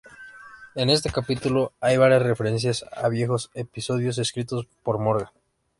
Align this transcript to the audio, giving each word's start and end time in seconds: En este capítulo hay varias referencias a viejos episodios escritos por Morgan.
En 0.73 0.89
este 0.89 1.11
capítulo 1.11 1.73
hay 1.79 1.95
varias 1.97 2.23
referencias 2.23 2.85
a 2.91 3.07
viejos 3.07 3.51
episodios 3.53 4.17
escritos 4.17 4.67
por 4.81 4.97
Morgan. 4.97 5.29